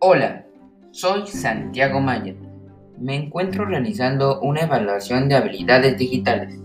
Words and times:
Hola, 0.00 0.46
soy 0.92 1.26
Santiago 1.26 1.98
Maya. 2.00 2.32
Me 3.00 3.16
encuentro 3.16 3.64
realizando 3.64 4.40
una 4.42 4.60
evaluación 4.60 5.28
de 5.28 5.34
habilidades 5.34 5.98
digitales. 5.98 6.56